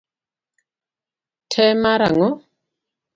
[1.51, 2.29] Te mar ang'o?